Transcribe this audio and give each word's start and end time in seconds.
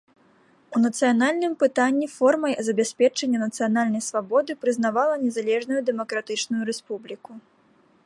У 0.77 0.79
нацыянальным 0.85 1.53
пытанні 1.63 2.07
формай 2.15 2.57
забеспячэння 2.69 3.43
нацыянальнай 3.45 4.03
свабоды 4.09 4.51
прызнавала 4.67 5.15
незалежную 5.29 5.81
дэмакратычную 5.93 6.63
рэспубліку. 6.73 7.31